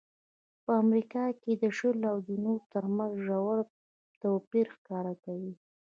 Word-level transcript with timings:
خو 0.55 0.59
په 0.65 0.71
امریکا 0.83 1.25
کې 1.41 1.51
د 1.63 1.65
شل 1.77 1.97
او 2.11 2.17
جنوب 2.27 2.61
ترمنځ 2.73 3.13
ژور 3.25 3.59
توپیر 4.21 4.65
ښکاره 4.75 5.13
کوي. 5.23 5.53